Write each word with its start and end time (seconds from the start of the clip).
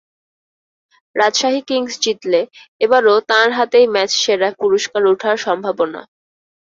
Rajshahi 1.15 1.61
Kings 1.67 1.93
জিতলে 2.03 2.41
এবারও 2.81 3.15
তাঁর 3.29 3.49
হাতেই 3.57 3.85
ম্যাচ 3.93 4.11
সেরা 4.23 4.49
পুরস্কার 4.61 5.01
ওঠার 5.11 5.35
সম্ভাবনা। 5.45 6.01